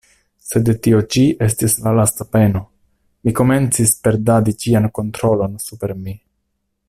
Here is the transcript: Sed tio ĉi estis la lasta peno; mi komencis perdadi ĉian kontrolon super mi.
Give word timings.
Sed 0.51 0.69
tio 0.85 1.01
ĉi 1.15 1.25
estis 1.47 1.75
la 1.87 1.93
lasta 1.99 2.27
peno; 2.37 2.63
mi 3.27 3.35
komencis 3.41 3.95
perdadi 4.07 4.57
ĉian 4.65 4.91
kontrolon 5.01 5.59
super 5.69 5.97
mi. 6.05 6.19